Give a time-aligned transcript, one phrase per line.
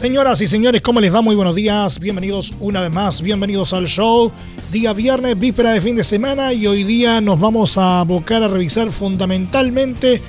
[0.00, 1.20] Señoras y señores, ¿cómo les va?
[1.20, 2.00] Muy buenos días.
[2.00, 3.20] Bienvenidos una vez más.
[3.20, 4.32] Bienvenidos al show.
[4.72, 8.48] Día viernes, víspera de fin de semana y hoy día nos vamos a abocar a
[8.48, 10.22] revisar fundamentalmente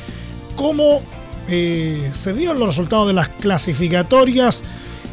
[0.58, 1.00] cómo
[1.48, 4.62] eh, se dieron los resultados de las clasificatorias.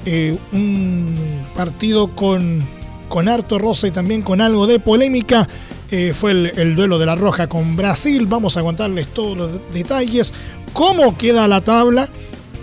[0.05, 1.15] Eh, un
[1.55, 2.67] partido con,
[3.09, 5.47] con harto rosa y también con algo de polémica.
[5.93, 8.27] Eh, fue el, el, duelo de la Roja con Brasil.
[8.27, 10.35] Vamos a contarles todos los detalles.
[10.73, 12.09] Cómo queda la tabla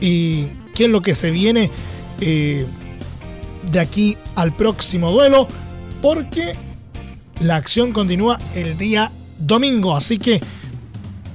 [0.02, 1.72] y qué es lo que se viene
[2.22, 2.68] eh,
[3.72, 5.48] de aquí al próximo duelo,
[6.02, 6.54] porque
[7.40, 10.40] la acción continúa el día domingo, así que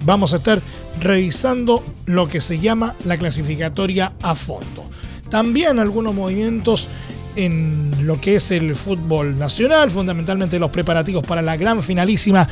[0.04, 0.62] vamos a estar
[1.00, 4.88] revisando lo que se llama la clasificatoria a fondo.
[5.28, 6.88] También algunos movimientos
[7.36, 12.46] en lo que es el fútbol nacional, fundamentalmente los preparativos para la gran finalísima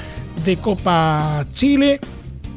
[0.44, 2.00] de Copa Chile,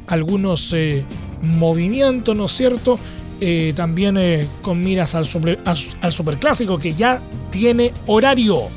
[0.07, 1.03] algunos eh,
[1.41, 2.99] movimientos, ¿no es cierto?
[3.43, 8.69] Eh, también eh, con miras al, super, al, superclásico que ya tiene horario.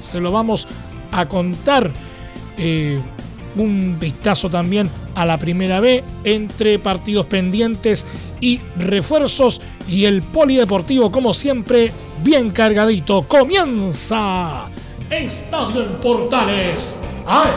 [0.00, 0.68] Se lo vamos
[1.12, 1.90] a contar.
[2.56, 3.00] Eh,
[3.56, 8.06] un vistazo también a la primera B entre partidos pendientes
[8.40, 11.90] y refuerzos y el polideportivo como siempre
[12.22, 14.68] bien cargadito comienza
[15.10, 17.50] Estadio en Portales ¡Ay!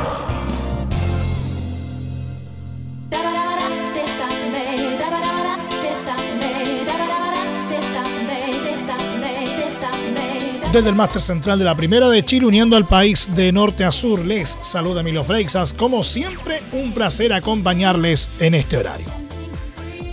[10.74, 13.92] Desde el máster central de la Primera de Chile, uniendo al país de norte a
[13.92, 14.26] sur.
[14.26, 15.72] Les saluda Milo Freixas.
[15.72, 19.06] Como siempre, un placer acompañarles en este horario.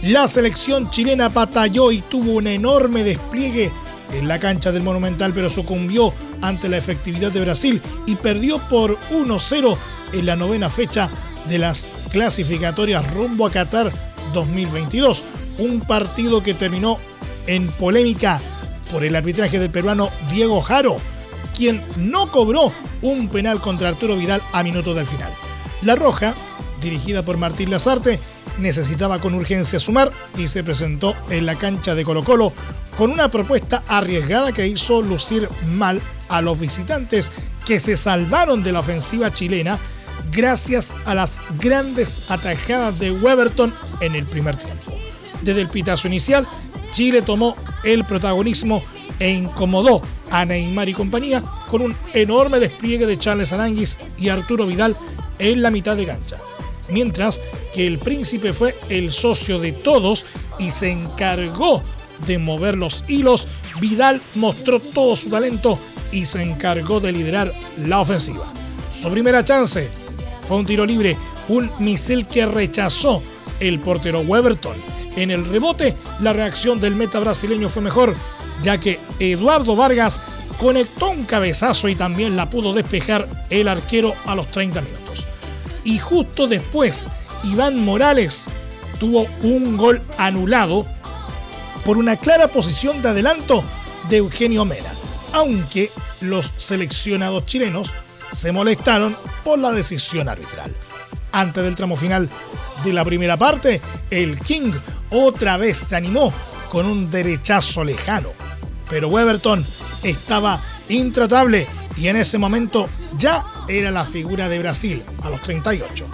[0.02, 3.70] La selección chilena batalló y tuvo un enorme despliegue
[4.12, 6.12] en la cancha del Monumental, pero sucumbió
[6.42, 9.78] ante la efectividad de Brasil y perdió por 1-0
[10.12, 11.08] en la novena fecha
[11.48, 13.90] de las clasificatorias rumbo a Qatar
[14.34, 15.24] 2022.
[15.56, 16.98] Un partido que terminó
[17.46, 18.42] en polémica
[18.90, 20.96] por el arbitraje del peruano Diego Jaro,
[21.56, 25.32] quien no cobró un penal contra Arturo Vidal a minutos del final.
[25.82, 26.34] La Roja,
[26.80, 28.18] dirigida por Martín Lazarte,
[28.58, 32.52] necesitaba con urgencia sumar y se presentó en la cancha de Colo Colo
[32.96, 37.32] con una propuesta arriesgada que hizo lucir mal a los visitantes
[37.66, 39.78] que se salvaron de la ofensiva chilena
[40.32, 44.92] gracias a las grandes atajadas de Weberton en el primer tiempo.
[45.42, 46.46] Desde el pitazo inicial,
[46.92, 48.82] Chile tomó el protagonismo
[49.18, 54.66] e incomodó a Neymar y compañía con un enorme despliegue de Charles Aranguis y Arturo
[54.66, 54.96] Vidal
[55.38, 56.36] en la mitad de cancha.
[56.90, 57.40] Mientras
[57.74, 60.24] que el príncipe fue el socio de todos
[60.58, 61.82] y se encargó
[62.26, 63.46] de mover los hilos,
[63.80, 65.78] Vidal mostró todo su talento
[66.12, 68.52] y se encargó de liderar la ofensiva.
[69.00, 69.88] Su primera chance
[70.42, 71.16] fue un tiro libre,
[71.48, 73.22] un misil que rechazó
[73.60, 74.76] el portero Weberton
[75.16, 78.14] en el rebote, la reacción del meta brasileño fue mejor,
[78.62, 80.20] ya que Eduardo Vargas
[80.58, 85.26] conectó un cabezazo y también la pudo despejar el arquero a los 30 minutos.
[85.84, 87.06] Y justo después,
[87.42, 88.46] Iván Morales
[88.98, 90.86] tuvo un gol anulado
[91.84, 93.64] por una clara posición de adelanto
[94.08, 94.90] de Eugenio Mena,
[95.32, 95.90] aunque
[96.20, 97.90] los seleccionados chilenos
[98.30, 100.74] se molestaron por la decisión arbitral.
[101.32, 102.28] Antes del tramo final
[102.84, 103.80] de la primera parte,
[104.10, 104.72] el King
[105.10, 106.32] otra vez se animó
[106.68, 108.30] con un derechazo lejano.
[108.88, 109.64] Pero Weberton
[110.02, 116.06] estaba intratable y en ese momento ya era la figura de Brasil a los 38.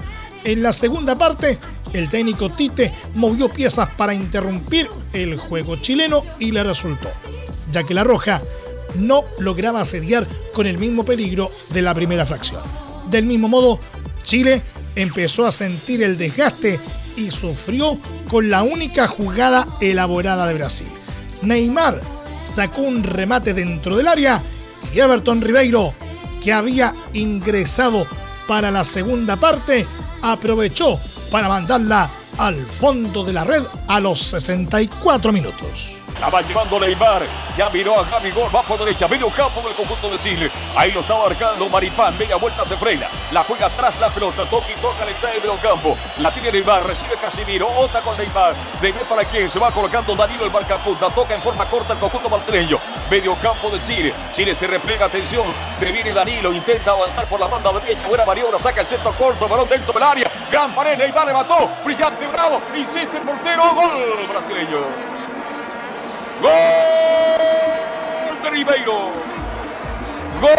[0.45, 1.59] En la segunda parte,
[1.93, 7.09] el técnico Tite movió piezas para interrumpir el juego chileno y le resultó,
[7.73, 8.43] ya que la Roja
[8.97, 12.63] no lograba asediar con el mismo peligro de la primera fracción.
[13.11, 13.79] Del mismo modo,
[14.25, 14.63] Chile
[14.97, 16.81] empezó a sentir el desgaste
[17.17, 17.99] y sufrió
[18.29, 20.89] con la única jugada elaborada de Brasil.
[21.43, 22.01] Neymar
[22.45, 24.43] sacó un remate dentro del área
[24.95, 25.95] y Everton Ribeiro,
[26.43, 28.07] que había ingresado
[28.49, 29.87] para la segunda parte,
[30.23, 30.99] aprovechó
[31.31, 32.09] para mandarla
[32.39, 35.96] al fondo de la red a los 64 minutos.
[36.21, 37.27] La va llevando Neymar.
[37.57, 38.55] Ya miró a Gaby Gol.
[38.55, 39.07] Va por derecha.
[39.07, 40.51] Medio campo del conjunto de Chile.
[40.75, 42.17] Ahí lo está marcando Maripán.
[42.17, 43.09] Media vuelta se frena.
[43.33, 44.47] La juega atrás la pelota.
[44.47, 45.05] Toca y toca.
[45.05, 45.97] Le está en medio campo.
[46.19, 46.87] La tiene Neymar.
[46.87, 47.69] Recibe Casimiro.
[47.69, 48.55] Otra con Neymar.
[48.81, 49.51] Neymar para quién.
[49.51, 52.79] Se va colocando Danilo el punta Toca en forma corta el conjunto brasileño.
[53.11, 54.15] Medio campo de Chile.
[54.33, 55.07] Chile se replega.
[55.07, 55.45] Atención.
[55.79, 56.53] Se viene Danilo.
[56.53, 58.09] Intenta avanzar por la banda derecha.
[58.09, 58.59] Buena maniobra.
[58.59, 59.47] Saca el centro corto.
[59.49, 60.31] Balón dentro del área.
[60.51, 60.97] Gran pared.
[60.97, 61.71] Neymar le mató.
[61.85, 62.61] Brillante, bravo.
[62.75, 63.75] Insiste el portero.
[63.75, 65.16] Gol brasileño.
[66.41, 66.53] Gol
[68.43, 69.11] de Ribeiro.
[70.41, 70.51] Gol.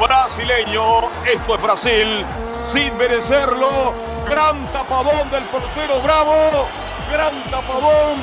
[0.00, 1.10] Brasileño.
[1.26, 2.26] Esto es Brasil.
[2.66, 3.92] Sin merecerlo.
[4.28, 6.66] Gran tapadón del portero Bravo.
[7.12, 8.16] Gran tapadón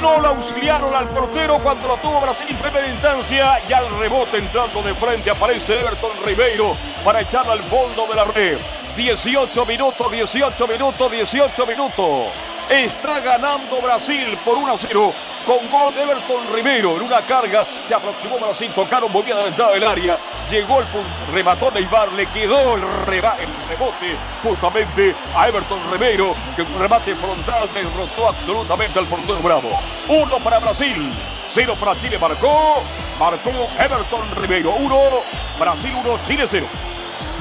[0.00, 4.38] no la auxiliaron al portero cuando lo tuvo Brasil en primera instancia y al rebote
[4.38, 8.58] entrando de frente aparece Everton Ribeiro para echarlo al fondo de la red.
[8.98, 12.32] 18 minutos, 18 minutos, 18 minutos.
[12.68, 15.14] Está ganando Brasil por 1 a 0
[15.46, 17.64] con gol de Everton Ribeiro en una carga.
[17.84, 20.18] Se aproximó Brasil, tocaron, volvía a la del área.
[20.50, 26.78] Llegó el punto, remató Neymar, le quedó el, rebote justamente a Everton Ribeiro, que un
[26.80, 29.80] remate frontal derrotó absolutamente al portero Bravo.
[30.08, 31.12] Uno para Brasil,
[31.48, 32.82] cero para Chile, marcó,
[33.16, 34.72] marcó Everton Ribeiro.
[34.72, 35.22] Uno,
[35.56, 36.66] Brasil uno, Chile cero.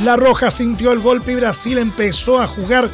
[0.04, 2.90] La Roja sintió el golpe y Brasil empezó a jugar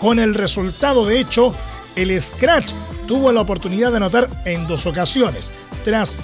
[0.00, 1.06] con el resultado.
[1.06, 1.54] De hecho,
[1.96, 2.72] el Scratch
[3.06, 5.50] tuvo la oportunidad de anotar en dos ocasiones,
[5.84, 6.16] tras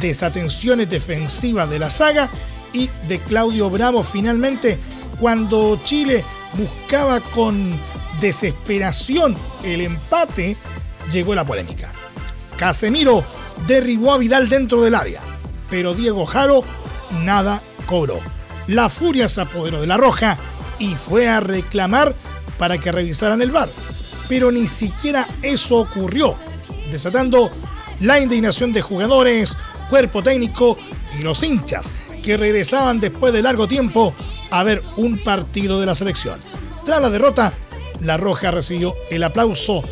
[0.00, 2.30] desatenciones defensivas de la saga
[2.72, 4.78] y de Claudio Bravo finalmente
[5.20, 7.78] cuando Chile buscaba con
[8.20, 10.56] desesperación el empate,
[11.10, 11.92] llegó la polémica.
[12.56, 13.24] Casemiro
[13.66, 15.20] derribó a Vidal dentro del área,
[15.70, 16.64] pero Diego Jaro
[17.22, 18.33] nada cobró.
[18.66, 20.36] La furia se apoderó de la roja
[20.78, 22.14] y fue a reclamar
[22.58, 23.68] para que revisaran el bar.
[24.28, 26.34] Pero ni siquiera eso ocurrió,
[26.90, 27.50] desatando
[28.00, 29.56] la indignación de jugadores,
[29.90, 30.78] cuerpo técnico
[31.18, 34.14] y los hinchas que regresaban después de largo tiempo
[34.50, 36.38] a ver un partido de la selección.
[36.86, 37.52] Tras la derrota,
[38.00, 39.82] la Roja recibió el aplauso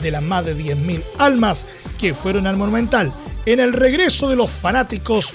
[0.00, 1.66] de las más de 10.000 almas
[1.98, 3.12] que fueron al Monumental
[3.46, 5.34] en el regreso de los fanáticos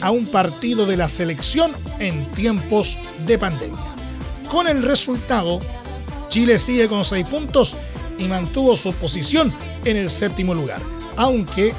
[0.00, 3.94] a un partido de la selección en tiempos de pandemia.
[4.50, 5.60] Con el resultado,
[6.28, 7.76] Chile sigue con 6 puntos
[8.18, 9.52] y mantuvo su posición
[9.84, 10.80] en el séptimo lugar,
[11.16, 11.74] aunque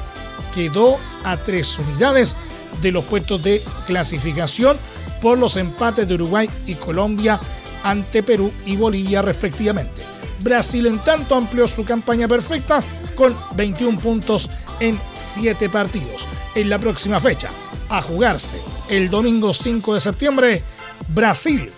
[0.53, 2.35] quedó a 3 unidades
[2.81, 4.77] de los puestos de clasificación
[5.21, 7.39] por los empates de Uruguay y Colombia
[7.83, 10.01] ante Perú y Bolivia respectivamente.
[10.39, 12.83] Brasil en tanto amplió su campaña perfecta
[13.15, 16.27] con 21 puntos en 7 partidos.
[16.53, 17.50] En la próxima fecha,
[17.89, 20.63] a jugarse el domingo 5 de septiembre,
[21.07, 21.71] Brasil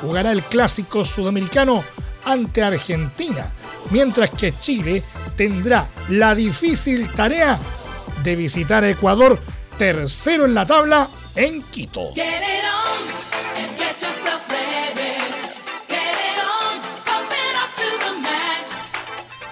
[0.00, 1.84] jugará el clásico sudamericano
[2.24, 3.50] ante Argentina,
[3.90, 5.02] mientras que Chile
[5.36, 7.58] tendrá la difícil tarea
[8.22, 9.38] de visitar Ecuador,
[9.78, 12.12] tercero en la tabla, en Quito.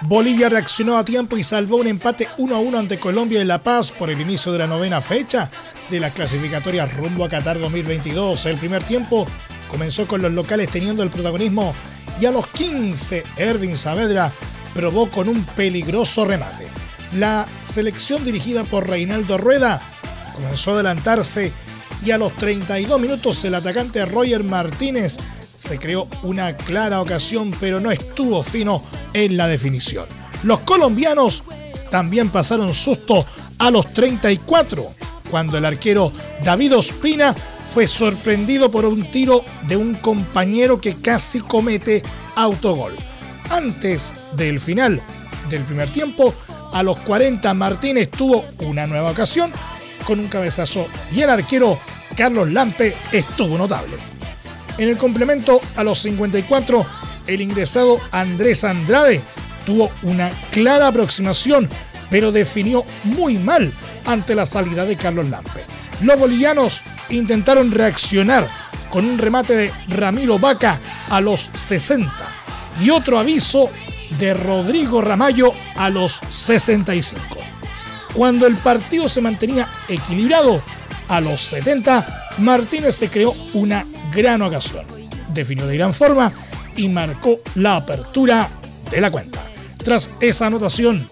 [0.05, 3.63] Bolivia reaccionó a tiempo y salvó un empate 1 a 1 ante Colombia en La
[3.63, 5.49] Paz por el inicio de la novena fecha
[5.89, 8.45] de la clasificatoria rumbo a Qatar 2022.
[8.47, 9.25] El primer tiempo
[9.71, 11.73] comenzó con los locales teniendo el protagonismo
[12.19, 14.33] y a los 15 Ervin Saavedra
[14.73, 16.67] probó con un peligroso remate.
[17.15, 19.81] La selección dirigida por Reinaldo Rueda
[20.35, 21.53] comenzó a adelantarse
[22.03, 25.17] y a los 32 minutos el atacante Roger Martínez
[25.63, 28.83] se creó una clara ocasión, pero no estuvo fino
[29.13, 30.05] en la definición.
[30.43, 31.43] Los colombianos
[31.89, 33.25] también pasaron susto
[33.59, 34.85] a los 34,
[35.31, 36.11] cuando el arquero
[36.43, 37.33] David Ospina
[37.73, 42.03] fue sorprendido por un tiro de un compañero que casi comete
[42.35, 42.93] autogol.
[43.49, 45.01] Antes del final
[45.49, 46.33] del primer tiempo,
[46.73, 49.51] a los 40 Martínez tuvo una nueva ocasión
[50.05, 51.79] con un cabezazo y el arquero
[52.17, 53.95] Carlos Lampe estuvo notable.
[54.77, 56.85] En el complemento a los 54,
[57.27, 59.21] el ingresado Andrés Andrade
[59.65, 61.69] tuvo una clara aproximación,
[62.09, 63.71] pero definió muy mal
[64.05, 65.63] ante la salida de Carlos Lampe.
[66.01, 68.47] Los bolivianos intentaron reaccionar
[68.89, 72.11] con un remate de Ramiro Vaca a los 60
[72.81, 73.69] y otro aviso
[74.17, 77.19] de Rodrigo Ramallo a los 65.
[78.13, 80.61] Cuando el partido se mantenía equilibrado,
[81.07, 84.85] a los 70, Martínez se creó una gran ocasión.
[85.33, 86.31] Definió de gran forma
[86.75, 88.49] y marcó la apertura
[88.89, 89.39] de la cuenta.
[89.77, 91.07] Tras esa anotación,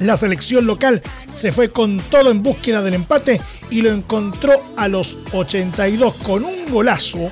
[0.00, 1.02] la selección local
[1.34, 3.40] se fue con todo en búsqueda del empate
[3.70, 7.30] y lo encontró a los 82 con un golazo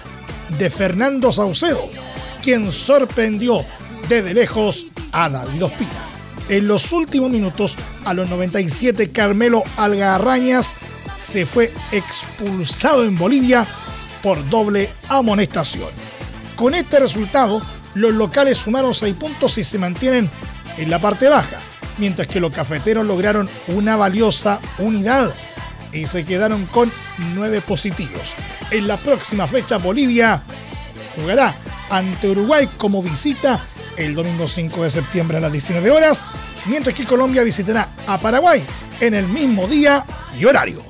[0.59, 1.89] de Fernando Saucedo.
[2.43, 3.65] quien sorprendió
[4.09, 5.91] desde lejos a David Ospina.
[6.49, 10.73] En los últimos minutos, a los 97, Carmelo Algarrañas
[11.19, 13.67] se fue expulsado en Bolivia
[14.29, 15.89] por doble amonestación.
[16.55, 17.63] Con este resultado,
[17.95, 20.29] los locales sumaron 6 puntos y se mantienen
[20.77, 21.57] en la parte baja,
[21.97, 25.33] mientras que los cafeteros lograron una valiosa unidad
[25.95, 26.93] y se quedaron con
[27.37, 28.35] 9 positivos.
[28.71, 30.43] En la próxima fecha, Bolivia
[31.17, 31.55] jugará
[31.89, 33.65] ante Uruguay como visita
[33.97, 36.27] el domingo 5 de septiembre a las 19 horas,
[36.67, 38.63] mientras que Colombia visitará a Paraguay
[39.01, 40.05] en el mismo día
[40.39, 40.88] y horario.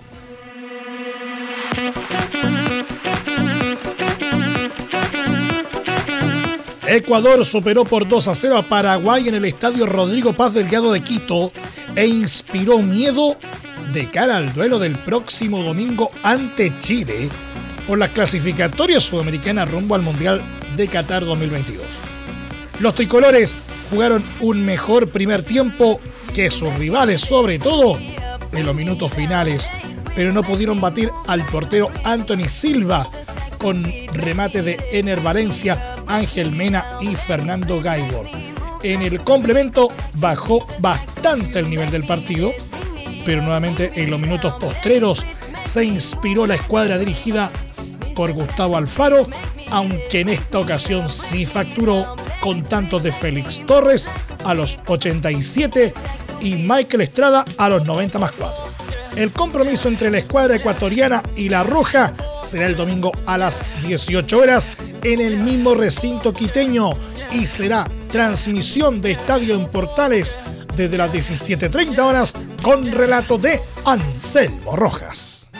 [6.90, 11.02] Ecuador superó por 2 a 0 a Paraguay en el estadio Rodrigo Paz Delgado de
[11.02, 11.52] Quito
[11.94, 13.36] e inspiró miedo
[13.92, 17.28] de cara al duelo del próximo domingo ante Chile
[17.86, 20.40] por las clasificatorias sudamericanas rumbo al Mundial
[20.76, 21.84] de Qatar 2022.
[22.80, 23.58] Los tricolores
[23.90, 26.00] jugaron un mejor primer tiempo
[26.34, 29.70] que sus rivales, sobre todo en los minutos finales,
[30.16, 33.10] pero no pudieron batir al portero Anthony Silva
[33.58, 38.26] con remate de Ener Valencia, Ángel Mena y Fernando Gaibor.
[38.82, 42.52] En el complemento bajó bastante el nivel del partido,
[43.24, 45.24] pero nuevamente en los minutos postreros
[45.64, 47.50] se inspiró la escuadra dirigida
[48.14, 49.26] por Gustavo Alfaro,
[49.70, 52.04] aunque en esta ocasión sí facturó
[52.40, 54.08] con tantos de Félix Torres
[54.44, 55.92] a los 87
[56.40, 58.56] y Michael Estrada a los 90 más 4.
[59.16, 62.12] El compromiso entre la escuadra ecuatoriana y la roja
[62.44, 64.70] será el domingo a las 18 horas
[65.02, 66.90] en el mismo recinto quiteño
[67.32, 70.36] y será transmisión de estadio en Portales
[70.74, 75.50] desde las 17.30 horas con relato de Anselmo Rojas.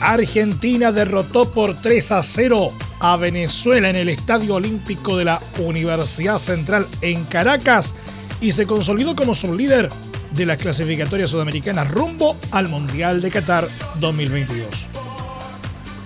[0.00, 6.38] Argentina derrotó por 3 a 0 a Venezuela en el Estadio Olímpico de la Universidad
[6.38, 7.94] Central en Caracas
[8.40, 9.88] y se consolidó como líder
[10.36, 13.66] de las clasificatorias sudamericanas rumbo al Mundial de Qatar
[14.00, 14.66] 2022.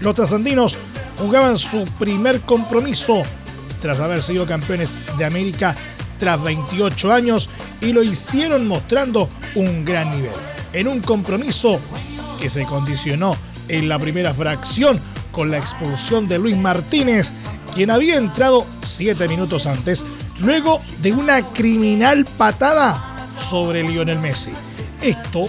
[0.00, 0.78] Los trasandinos
[1.18, 3.22] jugaban su primer compromiso
[3.80, 5.74] tras haber sido campeones de América
[6.18, 7.48] tras 28 años
[7.80, 10.32] y lo hicieron mostrando un gran nivel.
[10.72, 11.80] En un compromiso
[12.40, 13.36] que se condicionó
[13.68, 15.00] en la primera fracción
[15.32, 17.32] con la expulsión de Luis Martínez,
[17.74, 20.04] quien había entrado siete minutos antes,
[20.40, 23.09] luego de una criminal patada
[23.50, 24.52] sobre Lionel Messi.
[25.02, 25.48] Esto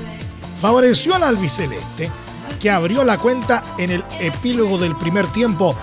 [0.60, 2.10] favoreció al albiceleste,
[2.60, 5.76] que abrió la cuenta en el epílogo del primer tiempo,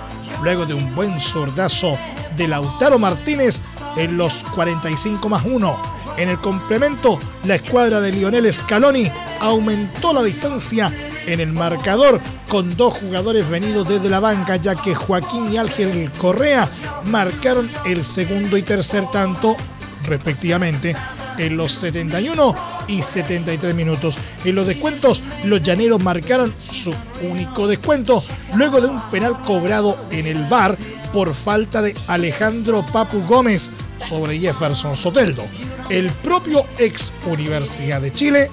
[0.42, 1.96] luego de un buen sordazo
[2.37, 3.60] de Lautaro Martínez
[3.96, 5.98] en los 45 más 1.
[6.16, 9.08] En el complemento, la escuadra de Lionel Scaloni
[9.40, 10.92] aumentó la distancia
[11.26, 16.10] en el marcador con dos jugadores venidos desde la banca, ya que Joaquín y Ángel
[16.18, 16.68] Correa
[17.04, 19.56] marcaron el segundo y tercer tanto,
[20.04, 20.96] respectivamente,
[21.38, 22.54] en los 71
[22.88, 24.18] y 73 minutos.
[24.45, 28.23] En los descuentos, los llaneros marcaron su único descuento
[28.54, 30.76] luego de un penal cobrado en el bar
[31.12, 33.71] por falta de Alejandro Papu Gómez
[34.07, 35.45] sobre Jefferson Soteldo.
[35.88, 38.50] El propio ex Universidad de Chile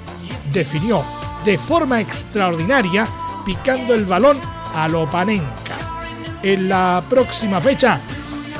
[0.53, 1.03] definió
[1.43, 3.07] de forma extraordinaria,
[3.45, 4.37] picando el balón
[4.73, 5.99] a Lopanenka.
[6.41, 7.99] En la próxima fecha,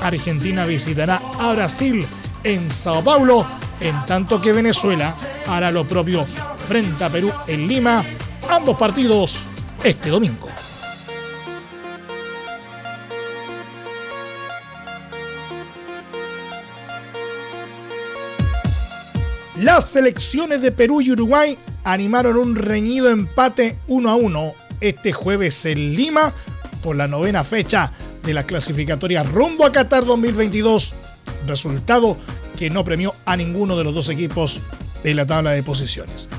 [0.02, 2.06] Argentina visitará a Brasil
[2.44, 3.46] en Sao Paulo,
[3.80, 5.16] en tanto que Venezuela
[5.48, 8.04] hará lo propio frente a Perú en Lima,
[8.50, 9.38] ambos partidos
[9.84, 10.48] este domingo.
[19.62, 25.66] Las selecciones de Perú y Uruguay animaron un reñido empate 1 a 1 este jueves
[25.66, 26.34] en Lima
[26.84, 27.92] por la novena fecha
[28.24, 30.94] de la clasificatoria rumbo a Qatar 2022,
[31.48, 32.18] resultado
[32.58, 34.60] que no premió a ninguno de los dos equipos
[35.04, 36.30] en la tabla de posiciones.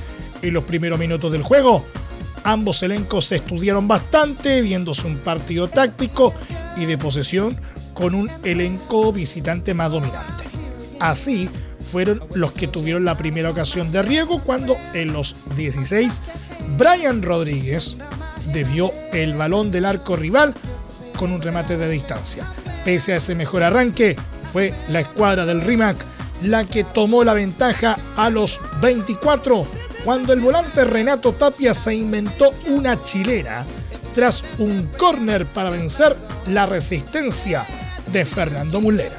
[0.42, 1.84] En los primeros minutos del juego,
[2.44, 6.34] ambos elencos se estudiaron bastante, viéndose un partido táctico
[6.76, 7.58] y de posesión
[7.94, 10.44] con un elenco visitante más dominante.
[11.00, 11.48] Así,
[11.90, 16.20] fueron los que tuvieron la primera ocasión de riego cuando en los 16
[16.76, 17.96] Brian Rodríguez
[18.52, 20.52] debió el balón del arco rival
[21.16, 22.44] con un remate de distancia.
[22.84, 24.16] Pese a ese mejor arranque,
[24.56, 25.98] fue la escuadra del RIMAC
[26.44, 29.66] la que tomó la ventaja a los 24
[30.02, 33.66] cuando el volante Renato Tapia se inventó una chilena
[34.14, 37.66] tras un córner para vencer la resistencia
[38.10, 39.18] de Fernando Mullera.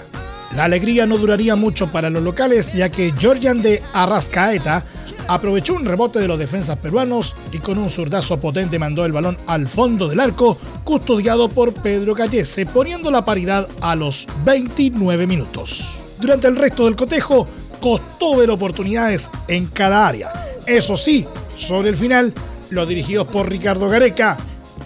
[0.55, 4.85] La alegría no duraría mucho para los locales, ya que Georgian de Arrascaeta
[5.27, 9.37] aprovechó un rebote de los defensas peruanos y con un zurdazo potente mandó el balón
[9.47, 16.15] al fondo del arco, custodiado por Pedro Gallese, poniendo la paridad a los 29 minutos.
[16.19, 17.47] Durante el resto del cotejo,
[17.81, 20.31] costó ver oportunidades en cada área.
[20.65, 22.33] Eso sí, sobre el final,
[22.69, 24.37] los dirigidos por Ricardo Gareca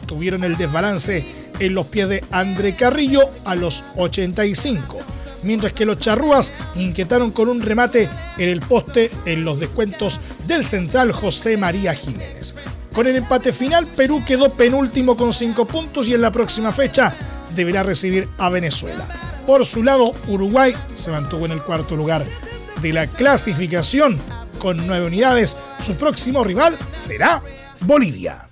[0.05, 1.25] tuvieron el desbalance
[1.59, 4.99] en los pies de André Carrillo a los 85
[5.43, 10.63] mientras que los charrúas inquietaron con un remate en el poste en los descuentos del
[10.63, 12.55] central José María Jiménez.
[12.93, 17.13] Con el empate final, Perú quedó penúltimo con 5 puntos y en la próxima fecha
[17.55, 19.05] deberá recibir a Venezuela.
[19.47, 22.25] Por su lado, Uruguay se mantuvo en el cuarto lugar
[22.81, 24.19] de la clasificación
[24.59, 25.57] con 9 unidades.
[25.79, 27.41] Su próximo rival será
[27.81, 28.50] Bolivia.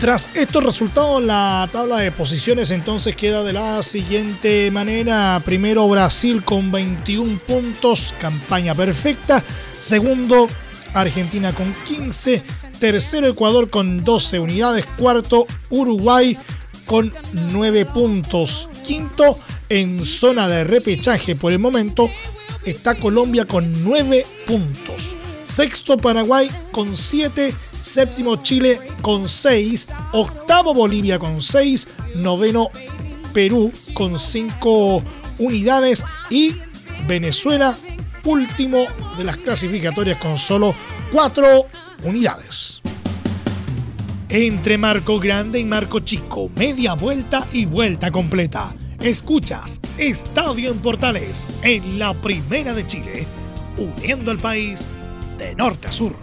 [0.00, 5.42] Tras estos resultados, la tabla de posiciones entonces queda de la siguiente manera.
[5.44, 9.44] Primero Brasil con 21 puntos, campaña perfecta.
[9.78, 10.48] Segundo
[10.94, 12.42] Argentina con 15.
[12.78, 14.86] Tercero Ecuador con 12 unidades.
[14.86, 16.34] Cuarto Uruguay
[16.86, 18.70] con 9 puntos.
[18.82, 19.38] Quinto
[19.68, 22.10] en zona de repechaje por el momento
[22.64, 25.14] está Colombia con 9 puntos.
[25.44, 32.70] Sexto Paraguay con 7 séptimo Chile con 6, octavo Bolivia con 6, noveno
[33.32, 35.02] Perú con 5
[35.38, 36.56] unidades y
[37.06, 37.76] Venezuela
[38.24, 38.84] último
[39.16, 40.72] de las clasificatorias con solo
[41.12, 41.66] 4
[42.04, 42.80] unidades.
[44.28, 48.72] Entre marco grande y marco chico, media vuelta y vuelta completa.
[49.00, 53.26] Escuchas Estadio en Portales en la Primera de Chile,
[53.76, 54.86] uniendo al país
[55.38, 56.14] de norte a sur.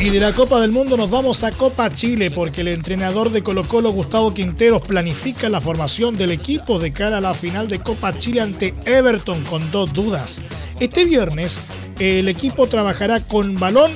[0.00, 3.42] Y de la Copa del Mundo nos vamos a Copa Chile porque el entrenador de
[3.42, 7.80] Colo Colo, Gustavo Quinteros, planifica la formación del equipo de cara a la final de
[7.80, 10.42] Copa Chile ante Everton con dos dudas.
[10.80, 11.58] Este viernes
[11.98, 13.92] el equipo trabajará con balón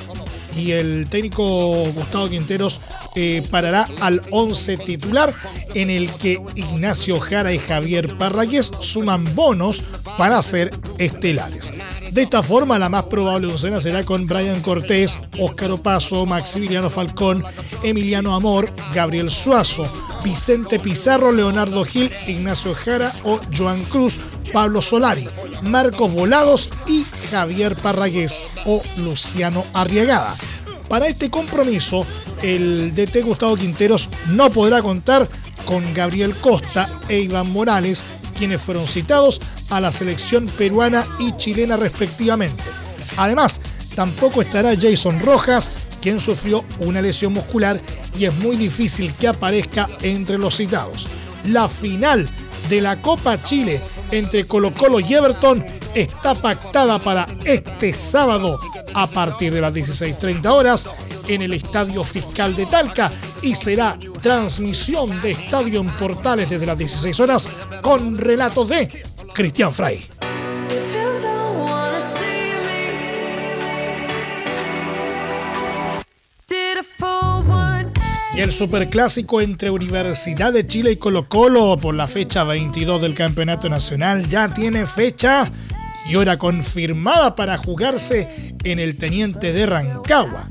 [0.57, 2.81] y el técnico Gustavo Quinteros
[3.15, 5.33] eh, parará al 11 titular
[5.73, 9.81] en el que Ignacio Jara y Javier Parragués suman bonos
[10.17, 11.73] para ser estelares.
[12.11, 17.43] De esta forma, la más probable docena será con Brian Cortés, Óscar Opaso, Maximiliano Falcón,
[17.83, 19.85] Emiliano Amor, Gabriel Suazo,
[20.23, 24.17] Vicente Pizarro, Leonardo Gil, Ignacio Jara o Joan Cruz,
[24.51, 25.27] Pablo Solari,
[25.63, 30.35] Marcos Volados y Javier Parragués o Luciano Arriagada.
[30.87, 32.05] Para este compromiso,
[32.41, 35.27] el DT Gustavo Quinteros no podrá contar
[35.65, 38.05] con Gabriel Costa e Iván Morales,
[38.37, 42.63] quienes fueron citados a la selección peruana y chilena respectivamente.
[43.17, 43.59] Además,
[43.95, 45.71] tampoco estará Jason Rojas,
[46.01, 47.81] quien sufrió una lesión muscular
[48.17, 51.07] y es muy difícil que aparezca entre los citados.
[51.45, 52.29] La final
[52.69, 55.65] de la Copa Chile entre Colo Colo y Everton
[56.01, 58.59] está pactada para este sábado
[58.93, 60.89] a partir de las 16.30 horas
[61.27, 66.77] en el Estadio Fiscal de Talca y será transmisión de Estadio en Portales desde las
[66.77, 67.49] 16 horas
[67.81, 70.07] con relatos de Cristian Frey.
[78.35, 83.15] Y el superclásico entre Universidad de Chile y Colo Colo por la fecha 22 del
[83.15, 85.51] Campeonato Nacional ya tiene fecha
[86.09, 90.49] y hora confirmada para jugarse en el Teniente de Rancagua.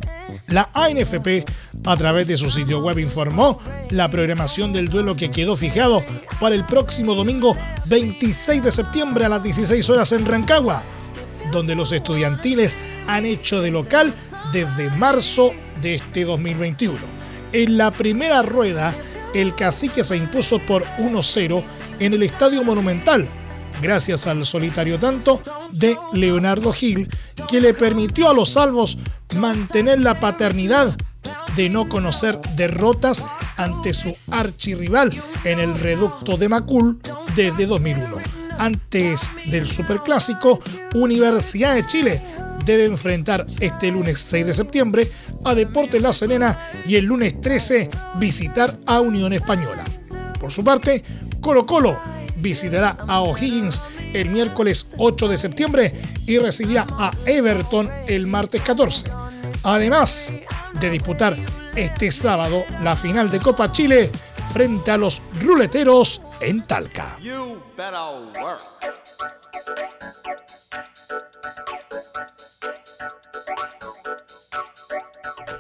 [0.49, 1.45] La ANFP,
[1.85, 3.59] a través de su sitio web, informó
[3.91, 6.03] la programación del duelo que quedó fijado
[6.39, 10.85] para el próximo domingo 26 de septiembre a las 16 horas en Rancagua,
[11.51, 12.77] donde los estudiantiles
[13.09, 14.13] han hecho de local
[14.53, 16.97] desde marzo de este 2021.
[17.53, 18.95] En la primera rueda,
[19.35, 21.63] el cacique se impuso por 1-0
[21.99, 23.27] en el Estadio Monumental,
[23.81, 27.09] gracias al solitario tanto de Leonardo Gil,
[27.49, 28.99] que le permitió a los salvos
[29.35, 30.97] mantener la paternidad
[31.57, 33.25] de no conocer derrotas
[33.57, 35.13] ante su archirrival
[35.45, 37.01] en el reducto de Macul
[37.35, 38.17] desde 2001.
[38.59, 40.61] Antes del Superclásico,
[40.95, 42.23] Universidad de Chile
[42.65, 45.11] debe enfrentar este lunes 6 de septiembre
[45.45, 49.85] a Deportes La Serena y el lunes 13 visitar a Unión Española.
[50.41, 51.03] Por su parte,
[51.41, 52.16] Colo Colo
[52.47, 53.83] visitará a O'Higgins
[54.15, 55.93] el miércoles 8 de septiembre
[56.27, 59.11] y recibirá a Everton el martes 14.
[59.65, 60.33] Además
[60.81, 61.37] de disputar
[61.75, 64.13] este sábado la final de Copa Chile
[64.53, 67.17] frente a los ruleteros en Talca.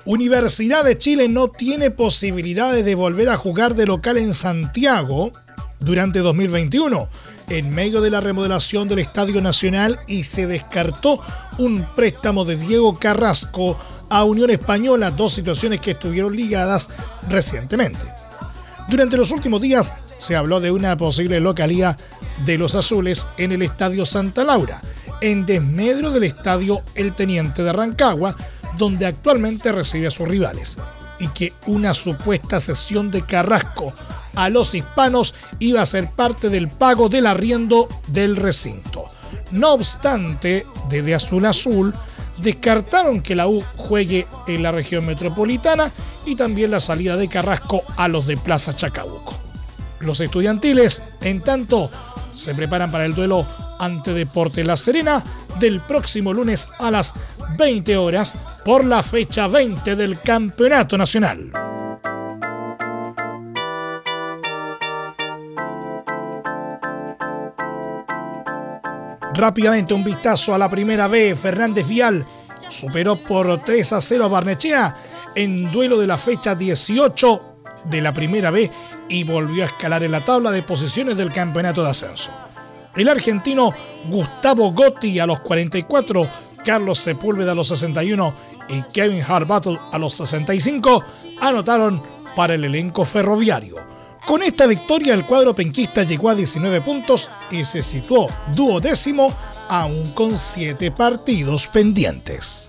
[0.04, 5.32] Universidad de Chile no tiene posibilidades de volver a jugar de local en Santiago
[5.86, 7.08] durante 2021
[7.48, 11.20] en medio de la remodelación del Estadio Nacional y se descartó
[11.58, 13.78] un préstamo de Diego Carrasco
[14.10, 16.90] a Unión Española, dos situaciones que estuvieron ligadas
[17.28, 18.00] recientemente.
[18.88, 21.96] Durante los últimos días se habló de una posible localía
[22.44, 24.82] de los azules en el Estadio Santa Laura,
[25.20, 28.36] en desmedro del Estadio El Teniente de Rancagua,
[28.76, 30.78] donde actualmente recibe a sus rivales,
[31.20, 33.94] y que una supuesta sesión de Carrasco
[34.36, 39.06] a los hispanos iba a ser parte del pago del arriendo del recinto.
[39.50, 41.94] No obstante, desde Azul Azul
[42.42, 45.90] descartaron que la U juegue en la región metropolitana
[46.24, 49.34] y también la salida de Carrasco a los de Plaza Chacabuco.
[50.00, 51.90] Los estudiantiles, en tanto,
[52.34, 53.46] se preparan para el duelo
[53.78, 55.22] ante Deporte La Serena
[55.58, 57.14] del próximo lunes a las
[57.56, 61.65] 20 horas por la fecha 20 del Campeonato Nacional.
[69.36, 71.36] Rápidamente un vistazo a la primera B.
[71.36, 72.24] Fernández Vial
[72.70, 74.96] superó por 3 a 0 a Barnechea
[75.34, 77.42] en duelo de la fecha 18
[77.84, 78.70] de la primera B
[79.10, 82.30] y volvió a escalar en la tabla de posiciones del campeonato de ascenso.
[82.96, 83.74] El argentino
[84.08, 86.26] Gustavo Gotti a los 44,
[86.64, 88.34] Carlos Sepúlveda a los 61
[88.70, 91.04] y Kevin Harbattle a los 65
[91.42, 92.02] anotaron
[92.34, 93.95] para el elenco ferroviario.
[94.26, 99.32] Con esta victoria el cuadro penquista llegó a 19 puntos y se situó duodécimo
[99.68, 102.68] aún con 7 partidos pendientes.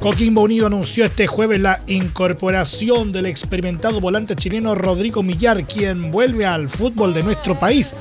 [0.00, 6.46] Coquimbo Unido anunció este jueves la incorporación del experimentado volante chileno Rodrigo Millar, quien vuelve
[6.46, 7.94] al fútbol de nuestro país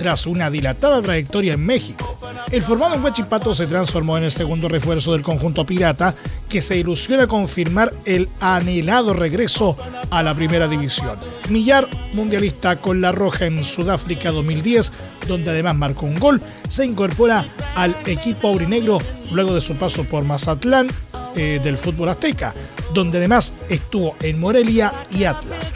[0.00, 2.18] tras una dilatada trayectoria en México.
[2.50, 6.14] El formado en Huachipato se transformó en el segundo refuerzo del conjunto pirata,
[6.48, 9.76] que se ilusiona confirmar el anhelado regreso
[10.08, 11.18] a la primera división.
[11.50, 14.90] Millar, mundialista con la Roja en Sudáfrica 2010,
[15.28, 17.44] donde además marcó un gol, se incorpora
[17.76, 19.00] al equipo aurinegro
[19.32, 20.88] luego de su paso por Mazatlán
[21.36, 22.54] eh, del fútbol azteca,
[22.94, 25.74] donde además estuvo en Morelia y Atlas.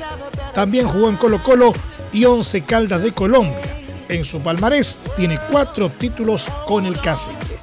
[0.55, 1.75] También jugó en Colo Colo
[2.11, 3.84] y Once Caldas de Colombia.
[4.09, 7.59] En su palmarés tiene cuatro títulos con el cacique.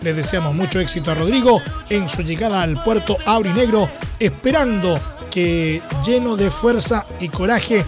[0.00, 4.98] Le deseamos mucho éxito a Rodrigo en su llegada al puerto aurinegro, esperando
[5.30, 7.84] que lleno de fuerza y coraje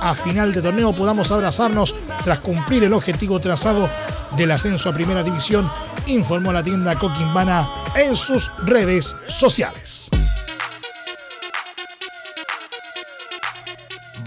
[0.00, 3.88] a final de torneo podamos abrazarnos tras cumplir el objetivo trazado
[4.36, 5.68] del ascenso a primera división,
[6.06, 10.08] informó la tienda Coquimbana en sus redes sociales.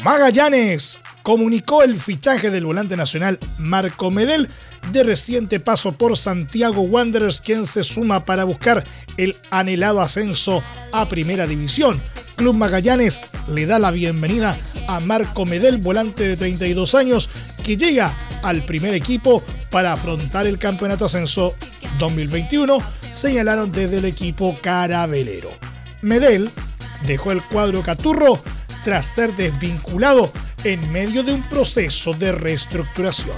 [0.04, 4.50] Magallanes comunicó el fichaje del volante nacional Marco Medel
[4.92, 8.84] de reciente paso por Santiago Wanderers, quien se suma para buscar
[9.18, 12.02] el anhelado ascenso a Primera División.
[12.36, 14.58] Club Magallanes le da la bienvenida
[14.88, 17.30] a Marco Medel, volante de 32 años,
[17.64, 21.56] que llega al primer equipo para afrontar el Campeonato Ascenso
[22.00, 22.80] 2021,
[23.12, 25.52] señalaron desde el equipo carabelero.
[26.02, 26.50] Medel
[27.06, 28.42] dejó el cuadro Caturro
[28.84, 30.32] tras ser desvinculado
[30.64, 33.38] en medio de un proceso de reestructuración.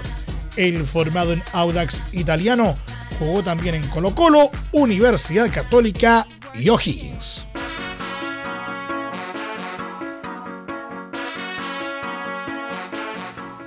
[0.55, 2.77] El formado en Audax italiano
[3.17, 7.45] jugó también en Colo Colo, Universidad Católica y O'Higgins.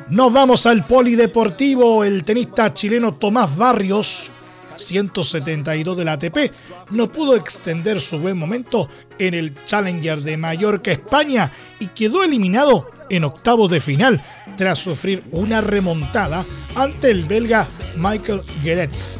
[0.08, 2.04] Nos vamos al polideportivo.
[2.04, 4.30] El tenista chileno Tomás Barrios,
[4.76, 6.52] 172 de la ATP,
[6.90, 8.88] no pudo extender su buen momento
[9.18, 14.22] en el Challenger de Mallorca, España, y quedó eliminado en octavos de final
[14.56, 17.66] tras sufrir una remontada ante el belga
[17.96, 19.18] Michael Geretz,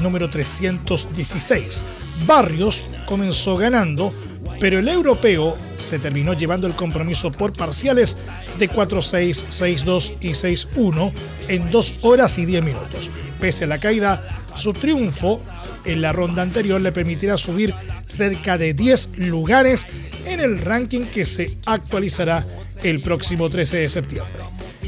[0.00, 1.84] número 316.
[2.26, 4.12] Barrios comenzó ganando
[4.60, 8.18] pero el europeo se terminó llevando el compromiso por parciales
[8.58, 11.12] de 4-6, 6-2 y 6-1
[11.48, 13.10] en 2 horas y 10 minutos.
[13.40, 14.22] Pese a la caída,
[14.54, 15.40] su triunfo
[15.86, 19.88] en la ronda anterior le permitirá subir cerca de 10 lugares
[20.26, 22.46] en el ranking que se actualizará
[22.82, 24.44] el próximo 13 de septiembre.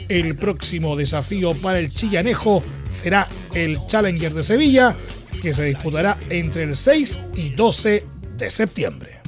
[0.08, 4.96] El próximo desafío para el chillanejo será el Challenger de Sevilla,
[5.40, 8.04] que se disputará entre el 6 y 12
[8.36, 9.21] de septiembre.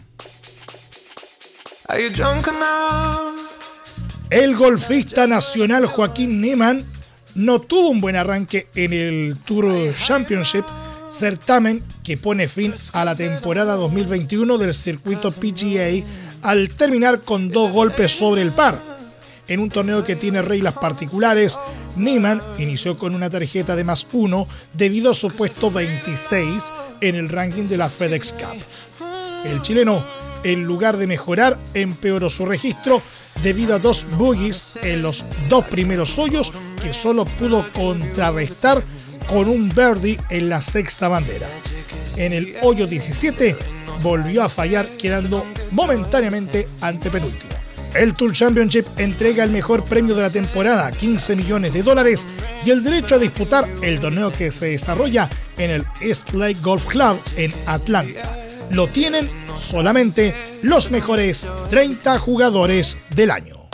[4.30, 6.84] El golfista nacional Joaquín Niemann
[7.36, 10.64] no tuvo un buen arranque en el Tour Championship,
[11.12, 16.04] certamen que pone fin a la temporada 2021 del circuito PGA
[16.42, 18.76] al terminar con dos golpes sobre el par.
[19.46, 21.60] En un torneo que tiene reglas particulares,
[21.94, 27.28] Neiman inició con una tarjeta de más uno debido a su puesto 26 en el
[27.28, 28.58] ranking de la FedEx Cup.
[29.44, 33.02] El chileno, en lugar de mejorar, empeoró su registro
[33.42, 38.84] debido a dos boogies en los dos primeros hoyos que solo pudo contrarrestar
[39.28, 41.48] con un birdie en la sexta bandera.
[42.16, 43.56] En el hoyo 17
[44.02, 47.54] volvió a fallar quedando momentáneamente ante penúltimo.
[47.94, 52.26] El Tour Championship entrega el mejor premio de la temporada, 15 millones de dólares,
[52.64, 56.86] y el derecho a disputar el torneo que se desarrolla en el East Lake Golf
[56.86, 58.36] Club en Atlanta.
[58.70, 63.64] Lo tienen solamente los mejores 30 jugadores del año.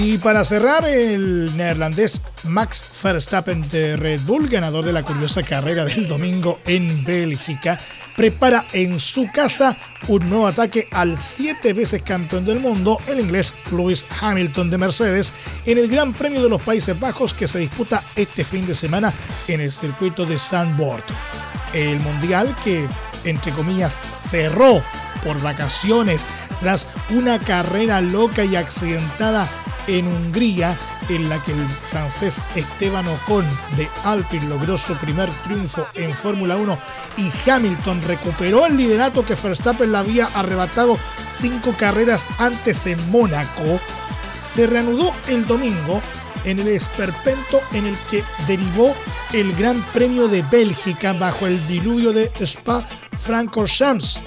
[0.00, 5.84] Y para cerrar, el neerlandés Max Verstappen de Red Bull, ganador de la curiosa carrera
[5.84, 7.78] del domingo en Bélgica,
[8.18, 9.76] prepara en su casa
[10.08, 15.32] un nuevo ataque al siete veces campeón del mundo, el inglés Lewis Hamilton de Mercedes,
[15.64, 19.14] en el Gran Premio de los Países Bajos que se disputa este fin de semana
[19.46, 21.04] en el circuito de Sandboard.
[21.72, 22.88] El mundial que,
[23.22, 24.82] entre comillas, cerró
[25.22, 26.26] por vacaciones
[26.60, 29.48] tras una carrera loca y accidentada
[29.88, 33.46] en Hungría, en la que el francés Esteban Ocon
[33.76, 36.78] de Alpine logró su primer triunfo en Fórmula 1
[37.16, 40.98] y Hamilton recuperó el liderato que Verstappen le había arrebatado
[41.30, 43.80] cinco carreras antes en Mónaco,
[44.42, 46.02] se reanudó el domingo
[46.44, 48.94] en el esperpento en el que derivó
[49.32, 54.20] el Gran Premio de Bélgica bajo el diluvio de Spa-Francorchamps,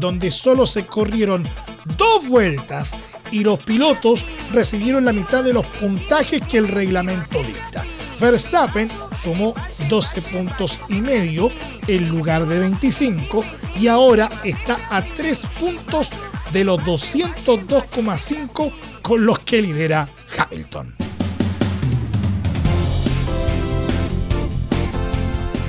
[0.00, 1.46] donde solo se corrieron
[1.96, 2.96] dos vueltas
[3.30, 7.84] y los pilotos recibieron la mitad de los puntajes que el reglamento dicta.
[8.20, 8.88] Verstappen
[9.20, 9.54] sumó
[9.88, 11.50] 12 puntos y medio
[11.86, 13.44] en lugar de 25
[13.80, 16.10] y ahora está a 3 puntos
[16.52, 20.08] de los 202,5 con los que lidera
[20.38, 20.94] Hamilton.